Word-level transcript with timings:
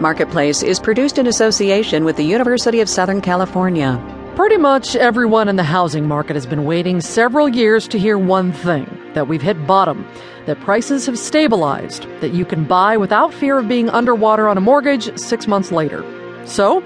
Marketplace 0.00 0.62
is 0.62 0.78
produced 0.78 1.18
in 1.18 1.26
association 1.26 2.04
with 2.04 2.16
the 2.16 2.22
University 2.22 2.80
of 2.80 2.88
Southern 2.88 3.20
California. 3.20 4.00
Pretty 4.36 4.56
much 4.56 4.94
everyone 4.94 5.48
in 5.48 5.56
the 5.56 5.64
housing 5.64 6.06
market 6.06 6.36
has 6.36 6.46
been 6.46 6.64
waiting 6.64 7.00
several 7.00 7.48
years 7.48 7.88
to 7.88 7.98
hear 7.98 8.16
one 8.16 8.52
thing 8.52 8.88
that 9.14 9.26
we've 9.26 9.42
hit 9.42 9.66
bottom, 9.66 10.06
that 10.46 10.60
prices 10.60 11.04
have 11.06 11.18
stabilized, 11.18 12.04
that 12.20 12.32
you 12.32 12.44
can 12.44 12.62
buy 12.62 12.96
without 12.96 13.34
fear 13.34 13.58
of 13.58 13.66
being 13.66 13.90
underwater 13.90 14.46
on 14.46 14.56
a 14.56 14.60
mortgage 14.60 15.18
six 15.18 15.48
months 15.48 15.72
later. 15.72 16.04
So, 16.46 16.80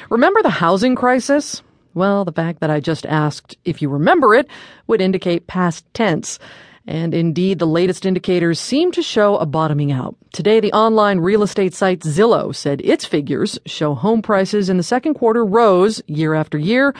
Remember 0.08 0.42
the 0.42 0.48
housing 0.48 0.94
crisis? 0.94 1.60
Well, 1.92 2.24
the 2.24 2.32
fact 2.32 2.60
that 2.60 2.70
I 2.70 2.80
just 2.80 3.04
asked 3.04 3.58
if 3.66 3.82
you 3.82 3.90
remember 3.90 4.34
it 4.34 4.48
would 4.86 5.02
indicate 5.02 5.46
past 5.46 5.84
tense. 5.92 6.38
And 6.86 7.14
indeed, 7.14 7.58
the 7.58 7.66
latest 7.66 8.04
indicators 8.04 8.58
seem 8.58 8.90
to 8.92 9.02
show 9.02 9.36
a 9.36 9.46
bottoming 9.46 9.92
out. 9.92 10.16
Today, 10.32 10.58
the 10.58 10.72
online 10.72 11.20
real 11.20 11.42
estate 11.42 11.74
site 11.74 12.00
Zillow 12.00 12.54
said 12.54 12.80
its 12.82 13.04
figures 13.04 13.58
show 13.66 13.94
home 13.94 14.20
prices 14.20 14.68
in 14.68 14.78
the 14.78 14.82
second 14.82 15.14
quarter 15.14 15.44
rose 15.44 16.02
year 16.06 16.34
after 16.34 16.58
year 16.58 16.94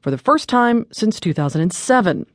for 0.00 0.10
the 0.10 0.18
first 0.18 0.48
time 0.48 0.86
since 0.90 1.20
2007. 1.20 2.26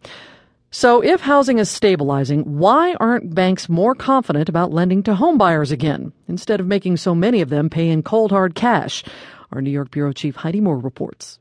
So 0.69 1.02
if 1.02 1.21
housing 1.21 1.59
is 1.59 1.69
stabilizing, 1.69 2.43
why 2.58 2.93
aren't 2.99 3.33
banks 3.33 3.69
more 3.69 3.95
confident 3.95 4.49
about 4.49 4.71
lending 4.71 5.02
to 5.03 5.15
homebuyers 5.15 5.71
again, 5.71 6.13
instead 6.27 6.59
of 6.59 6.67
making 6.67 6.97
so 6.97 7.15
many 7.15 7.41
of 7.41 7.49
them 7.49 7.69
pay 7.69 7.89
in 7.89 8.03
cold 8.03 8.31
hard 8.31 8.53
cash? 8.55 9.03
Our 9.52 9.61
New 9.61 9.71
York 9.71 9.91
Bureau 9.91 10.11
Chief 10.11 10.35
Heidi 10.35 10.61
Moore 10.61 10.77
reports. 10.77 11.39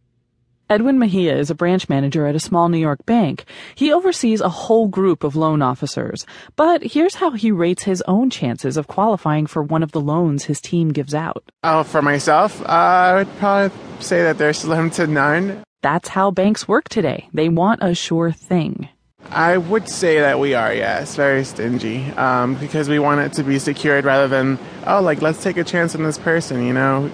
Edwin 0.69 0.99
Mejia 0.99 1.37
is 1.37 1.49
a 1.49 1.55
branch 1.55 1.89
manager 1.89 2.27
at 2.27 2.35
a 2.35 2.41
small 2.41 2.69
New 2.69 2.79
York 2.79 3.07
bank. 3.07 3.45
He 3.77 3.93
oversees 3.93 4.41
a 4.41 4.49
whole 4.49 4.89
group 4.89 5.23
of 5.23 5.37
loan 5.37 5.63
officers. 5.63 6.27
But 6.57 6.83
here's 6.83 7.15
how 7.15 7.31
he 7.31 7.53
rates 7.53 7.85
his 7.85 8.03
own 8.09 8.31
chances 8.31 8.77
of 8.77 8.89
qualifying 8.89 9.47
for 9.47 9.63
one 9.63 9.85
of 9.85 9.93
the 9.93 10.01
loans 10.01 10.47
his 10.47 10.61
team 10.61 10.89
gives 10.93 11.15
out. 11.15 11.45
Oh, 11.63 11.85
for 11.85 12.03
myself, 12.03 12.61
uh, 12.63 12.65
I 12.65 13.15
would 13.15 13.39
probably 13.39 13.79
say 14.01 14.25
that 14.25 14.39
they're 14.39 14.53
slim 14.53 14.91
to 14.91 15.07
none. 15.07 15.63
That's 15.83 16.09
how 16.09 16.33
banks 16.33 16.67
work 16.67 16.89
today. 16.89 17.29
They 17.33 17.49
want 17.49 17.85
a 17.85 17.95
sure 17.95 18.33
thing. 18.33 18.89
I 19.31 19.59
would 19.59 19.89
say 19.89 20.19
that 20.19 20.41
we 20.41 20.55
are, 20.55 20.75
yes, 20.75 21.15
very 21.15 21.45
stingy, 21.45 22.11
um, 22.13 22.57
because 22.57 22.89
we 22.89 22.99
want 22.99 23.21
it 23.21 23.33
to 23.35 23.45
be 23.45 23.61
secured 23.61 24.05
rather 24.05 24.27
than, 24.27 24.59
oh, 24.85 25.01
like, 25.01 25.23
let's 25.23 25.43
take 25.45 25.59
a 25.59 25.65
chance 25.65 25.95
on 25.95 26.03
this 26.03 26.19
person, 26.19 26.67
you 26.67 26.73
know? 26.73 27.09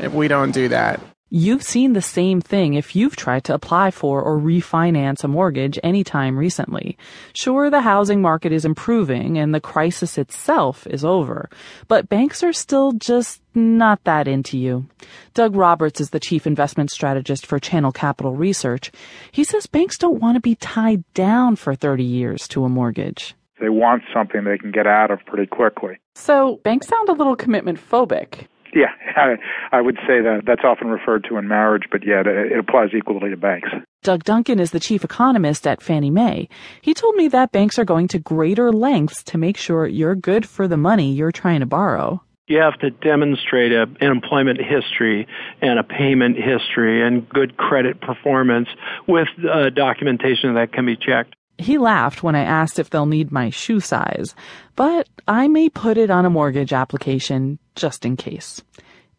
If 0.00 0.14
we 0.14 0.28
don't 0.28 0.52
do 0.52 0.68
that. 0.68 1.00
You've 1.28 1.64
seen 1.64 1.92
the 1.92 2.02
same 2.02 2.40
thing 2.40 2.74
if 2.74 2.94
you've 2.94 3.16
tried 3.16 3.42
to 3.44 3.54
apply 3.54 3.90
for 3.90 4.22
or 4.22 4.38
refinance 4.38 5.24
a 5.24 5.28
mortgage 5.28 5.76
anytime 5.82 6.38
recently. 6.38 6.96
Sure, 7.34 7.68
the 7.68 7.80
housing 7.80 8.22
market 8.22 8.52
is 8.52 8.64
improving 8.64 9.36
and 9.36 9.52
the 9.52 9.60
crisis 9.60 10.18
itself 10.18 10.86
is 10.86 11.04
over, 11.04 11.50
but 11.88 12.08
banks 12.08 12.44
are 12.44 12.52
still 12.52 12.92
just 12.92 13.42
not 13.56 14.04
that 14.04 14.28
into 14.28 14.56
you. 14.56 14.86
Doug 15.34 15.56
Roberts 15.56 16.00
is 16.00 16.10
the 16.10 16.20
chief 16.20 16.46
investment 16.46 16.92
strategist 16.92 17.44
for 17.44 17.58
Channel 17.58 17.90
Capital 17.90 18.36
Research. 18.36 18.92
He 19.32 19.42
says 19.42 19.66
banks 19.66 19.98
don't 19.98 20.20
want 20.20 20.36
to 20.36 20.40
be 20.40 20.54
tied 20.54 21.02
down 21.12 21.56
for 21.56 21.74
30 21.74 22.04
years 22.04 22.46
to 22.48 22.64
a 22.64 22.68
mortgage. 22.68 23.34
They 23.60 23.68
want 23.68 24.04
something 24.14 24.44
they 24.44 24.58
can 24.58 24.70
get 24.70 24.86
out 24.86 25.10
of 25.10 25.18
pretty 25.26 25.46
quickly. 25.46 25.98
So 26.14 26.60
banks 26.62 26.86
sound 26.86 27.08
a 27.08 27.14
little 27.14 27.34
commitment 27.34 27.80
phobic. 27.80 28.46
Yeah, 28.76 28.92
I, 29.16 29.36
I 29.72 29.80
would 29.80 29.96
say 30.06 30.20
that 30.20 30.42
that's 30.46 30.62
often 30.62 30.88
referred 30.88 31.24
to 31.30 31.38
in 31.38 31.48
marriage, 31.48 31.84
but 31.90 32.06
yeah, 32.06 32.22
it 32.26 32.58
applies 32.58 32.90
equally 32.94 33.30
to 33.30 33.36
banks. 33.36 33.70
Doug 34.02 34.22
Duncan 34.22 34.60
is 34.60 34.70
the 34.70 34.78
chief 34.78 35.02
economist 35.02 35.66
at 35.66 35.82
Fannie 35.82 36.10
Mae. 36.10 36.48
He 36.82 36.92
told 36.92 37.16
me 37.16 37.28
that 37.28 37.52
banks 37.52 37.78
are 37.78 37.84
going 37.84 38.06
to 38.08 38.18
greater 38.18 38.70
lengths 38.70 39.22
to 39.24 39.38
make 39.38 39.56
sure 39.56 39.86
you're 39.86 40.14
good 40.14 40.46
for 40.46 40.68
the 40.68 40.76
money 40.76 41.12
you're 41.12 41.32
trying 41.32 41.60
to 41.60 41.66
borrow. 41.66 42.22
You 42.48 42.58
have 42.58 42.78
to 42.80 42.90
demonstrate 42.90 43.72
a, 43.72 43.82
an 44.00 44.12
employment 44.12 44.60
history 44.60 45.26
and 45.60 45.80
a 45.80 45.82
payment 45.82 46.36
history 46.36 47.04
and 47.04 47.28
good 47.28 47.56
credit 47.56 48.00
performance 48.00 48.68
with 49.08 49.26
uh, 49.50 49.70
documentation 49.70 50.54
that 50.54 50.72
can 50.72 50.86
be 50.86 50.96
checked. 50.96 51.34
He 51.58 51.78
laughed 51.78 52.22
when 52.22 52.34
I 52.34 52.42
asked 52.42 52.78
if 52.78 52.90
they'll 52.90 53.06
need 53.06 53.32
my 53.32 53.50
shoe 53.50 53.80
size, 53.80 54.34
but 54.74 55.08
I 55.26 55.48
may 55.48 55.68
put 55.70 55.96
it 55.96 56.10
on 56.10 56.26
a 56.26 56.30
mortgage 56.30 56.72
application 56.72 57.58
just 57.74 58.04
in 58.04 58.16
case. 58.16 58.62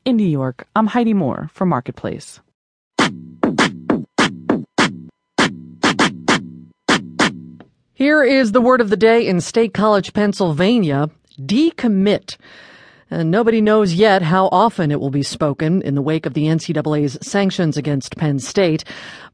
In 0.06 0.18
New 0.18 0.28
York, 0.28 0.68
I'm 0.75 0.88
Heidi 0.88 1.14
Moore 1.14 1.50
for 1.52 1.66
Marketplace. 1.66 2.40
Here 7.94 8.24
is 8.24 8.52
the 8.52 8.62
word 8.62 8.80
of 8.80 8.92
the 8.92 8.98
day 8.98 9.28
in 9.28 9.42
State 9.42 9.74
College, 9.74 10.14
Pennsylvania 10.14 11.09
decommit. 11.42 12.38
And 13.09 13.31
nobody 13.31 13.62
knows 13.62 13.94
yet 13.94 14.22
how 14.22 14.50
often 14.51 14.91
it 14.91 15.00
will 15.00 15.09
be 15.09 15.23
spoken 15.23 15.81
in 15.81 15.95
the 15.95 16.01
wake 16.01 16.25
of 16.25 16.34
the 16.34 16.45
NCAA's 16.45 17.18
sanctions 17.25 17.78
against 17.78 18.18
Penn 18.18 18.40
State. 18.40 18.84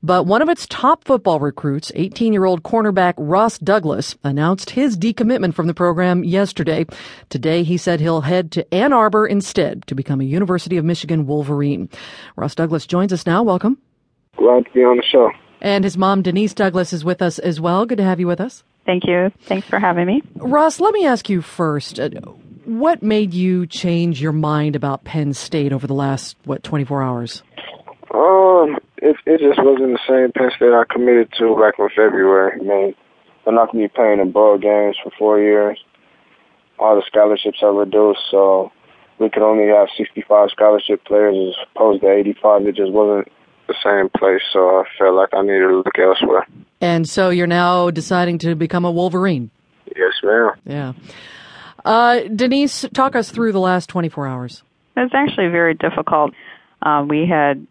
But 0.03 0.27
one 0.27 0.41
of 0.43 0.49
its 0.49 0.67
top 0.67 1.05
football 1.05 1.39
recruits, 1.39 1.91
18 1.95 2.33
year 2.33 2.45
old 2.45 2.61
cornerback 2.61 3.15
Ross 3.17 3.57
Douglas, 3.57 4.15
announced 4.23 4.71
his 4.71 4.97
decommitment 4.97 5.55
from 5.55 5.67
the 5.67 5.73
program 5.73 6.23
yesterday. 6.23 6.85
Today, 7.29 7.63
he 7.63 7.77
said 7.77 7.99
he'll 7.99 8.21
head 8.21 8.51
to 8.51 8.73
Ann 8.73 8.93
Arbor 8.93 9.25
instead 9.25 9.87
to 9.87 9.95
become 9.95 10.21
a 10.21 10.25
University 10.25 10.77
of 10.77 10.85
Michigan 10.85 11.25
Wolverine. 11.25 11.89
Ross 12.35 12.53
Douglas 12.53 12.85
joins 12.85 13.11
us 13.11 13.25
now. 13.25 13.41
Welcome. 13.41 13.79
Glad 14.37 14.65
to 14.65 14.71
be 14.71 14.81
on 14.81 14.97
the 14.97 15.03
show. 15.03 15.31
And 15.61 15.83
his 15.83 15.97
mom, 15.97 16.21
Denise 16.21 16.53
Douglas, 16.53 16.93
is 16.93 17.05
with 17.05 17.21
us 17.21 17.39
as 17.39 17.59
well. 17.61 17.85
Good 17.85 17.97
to 17.97 18.03
have 18.03 18.19
you 18.19 18.27
with 18.27 18.41
us. 18.41 18.63
Thank 18.85 19.05
you. 19.05 19.31
Thanks 19.43 19.67
for 19.67 19.79
having 19.79 20.05
me. 20.05 20.21
Ross, 20.35 20.79
let 20.79 20.93
me 20.93 21.05
ask 21.05 21.29
you 21.29 21.41
first 21.41 21.99
uh, 21.99 22.09
what 22.65 23.03
made 23.03 23.33
you 23.33 23.67
change 23.67 24.21
your 24.21 24.31
mind 24.31 24.75
about 24.75 25.03
Penn 25.03 25.33
State 25.33 25.73
over 25.73 25.87
the 25.87 25.93
last 25.93 26.37
what 26.45 26.63
24 26.63 27.03
hours? 27.03 27.43
Um, 28.13 28.77
it 28.97 29.15
it 29.25 29.39
just 29.39 29.61
wasn't 29.63 29.93
the 29.93 29.99
same 30.07 30.31
Penn 30.31 30.51
State 30.55 30.73
I 30.73 30.83
committed 30.91 31.31
to 31.39 31.55
back 31.55 31.75
in 31.79 31.89
February. 31.89 32.59
I 32.59 32.63
mean, 32.63 32.95
they're 33.43 33.53
not 33.53 33.71
going 33.71 33.83
to 33.83 33.89
be 33.89 33.93
playing 33.93 34.19
in 34.19 34.31
bowl 34.31 34.57
games 34.57 34.97
for 35.03 35.11
four 35.17 35.39
years. 35.39 35.79
All 36.79 36.95
the 36.95 37.03
scholarships 37.07 37.59
are 37.61 37.73
reduced, 37.73 38.21
so 38.31 38.71
we 39.19 39.29
could 39.29 39.43
only 39.43 39.67
have 39.67 39.87
65 39.97 40.49
scholarship 40.51 41.05
players 41.05 41.35
as 41.35 41.67
opposed 41.75 42.01
to 42.01 42.11
85. 42.11 42.67
It 42.67 42.75
just 42.75 42.91
wasn't 42.91 43.31
the 43.67 43.75
same 43.83 44.09
place, 44.09 44.41
so 44.51 44.59
I 44.59 44.83
felt 44.97 45.15
like 45.15 45.29
I 45.33 45.41
needed 45.41 45.67
to 45.67 45.77
look 45.77 45.99
elsewhere. 45.99 46.45
And 46.81 47.07
so 47.07 47.29
you're 47.29 47.47
now 47.47 47.91
deciding 47.91 48.39
to 48.39 48.55
become 48.55 48.85
a 48.85 48.91
Wolverine. 48.91 49.49
Yes, 49.95 50.13
ma'am. 50.23 50.51
Yeah. 50.65 50.93
Uh, 51.85 52.21
Denise, 52.21 52.85
talk 52.93 53.15
us 53.15 53.29
through 53.29 53.51
the 53.51 53.59
last 53.59 53.89
24 53.89 54.27
hours. 54.27 54.63
It 54.95 55.01
was 55.01 55.11
actually 55.13 55.47
very 55.47 55.73
difficult. 55.73 56.31
Uh, 56.81 57.05
we 57.07 57.25
had 57.27 57.65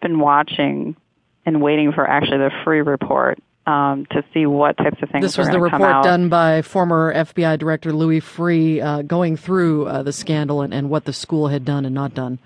been 0.00 0.18
watching 0.18 0.96
and 1.44 1.60
waiting 1.60 1.92
for 1.92 2.08
actually 2.08 2.38
the 2.38 2.50
Freeh 2.64 2.84
report 2.86 3.38
um, 3.66 4.06
to 4.06 4.24
see 4.32 4.46
what 4.46 4.76
types 4.76 5.00
of 5.02 5.10
things. 5.10 5.22
This 5.22 5.38
was 5.38 5.48
the 5.48 5.60
report 5.60 6.02
done 6.02 6.28
by 6.28 6.62
former 6.62 7.14
FBI 7.14 7.58
Director 7.58 7.92
Louis 7.92 8.20
Freeh, 8.20 8.82
uh, 8.82 9.02
going 9.02 9.36
through 9.36 9.86
uh, 9.86 10.02
the 10.02 10.12
scandal 10.12 10.62
and, 10.62 10.74
and, 10.74 10.90
what 10.90 11.04
the 11.04 11.12
school 11.12 11.48
had 11.48 11.64
done 11.64 11.84
and 11.84 11.94
not 11.94 12.14
done. 12.14 12.38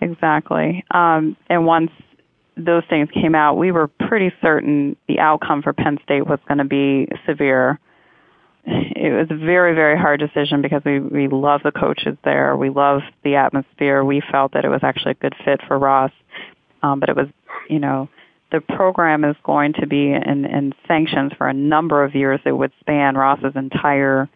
Exactly. 0.00 0.84
Um, 0.90 1.36
and 1.48 1.66
once 1.66 1.90
those 2.56 2.84
things 2.88 3.10
came 3.10 3.34
out, 3.34 3.56
we 3.56 3.70
were 3.70 3.88
pretty 3.88 4.32
certain 4.40 4.96
the 5.08 5.18
outcome 5.18 5.62
for 5.62 5.72
Penn 5.72 5.98
State 6.02 6.26
was 6.26 6.38
going 6.48 6.58
to 6.58 6.64
be 6.64 7.08
severe 7.26 7.78
it 8.66 9.12
was 9.12 9.28
a 9.30 9.36
very 9.36 9.74
very 9.74 9.96
hard 9.96 10.18
decision 10.20 10.60
because 10.60 10.82
we 10.84 10.98
we 10.98 11.28
love 11.28 11.62
the 11.62 11.70
coaches 11.70 12.16
there. 12.24 12.56
We 12.56 12.70
love 12.70 13.02
the 13.22 13.36
atmosphere. 13.36 14.04
We 14.04 14.20
felt 14.20 14.52
that 14.52 14.64
it 14.64 14.68
was 14.68 14.80
actually 14.82 15.12
a 15.12 15.14
good 15.14 15.34
fit 15.44 15.60
for 15.66 15.78
ross. 15.78 16.10
Um, 16.82 17.00
but 17.00 17.08
it 17.08 17.16
was 17.16 17.28
you 17.68 17.78
know 17.78 18.08
the 18.50 18.60
program 18.60 19.24
is 19.24 19.36
going 19.42 19.72
to 19.74 19.86
be 19.86 20.12
in, 20.12 20.44
in 20.44 20.72
sanctions 20.86 21.32
for 21.36 21.48
a 21.48 21.54
number 21.54 22.04
of 22.04 22.14
years 22.14 22.40
that 22.44 22.56
would 22.56 22.72
span 22.80 23.16
ross's 23.16 23.54
entire 23.54 24.28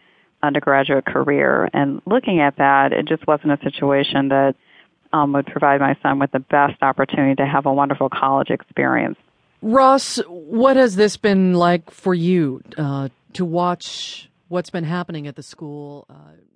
undergraduate 0.43 1.05
career. 1.05 1.69
And 1.73 2.01
looking 2.05 2.39
at 2.39 2.57
that 2.57 2.93
it 2.93 3.07
just 3.07 3.27
wasn't 3.27 3.53
a 3.53 3.63
situation 3.63 4.29
that 4.29 4.55
um, 5.13 5.33
would 5.33 5.45
provide 5.45 5.81
my 5.81 5.97
son 6.01 6.19
with 6.19 6.31
the 6.31 6.39
best 6.39 6.81
opportunity 6.81 7.35
to 7.35 7.45
have 7.45 7.65
a 7.65 7.73
wonderful 7.73 8.09
college 8.09 8.49
experience. 8.49 9.17
Ross 9.61 10.17
what 10.27 10.77
has 10.77 10.95
this 10.95 11.17
been 11.17 11.53
like 11.53 11.91
for 11.91 12.13
you 12.15 12.63
uh, 12.77 13.09
to 13.33 13.45
watch 13.45 14.29
what's 14.47 14.69
been 14.69 14.83
happening 14.83 15.27
at 15.27 15.35
the 15.35 15.43
school. 15.43 16.05
Uh, 16.09 16.33